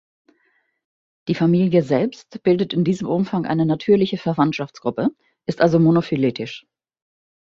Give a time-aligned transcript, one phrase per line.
[1.27, 5.09] Die Familie selbst bildet in diesem Umfang eine natürliche Verwandtschaftsgruppe,
[5.45, 6.65] ist also monophyletisch.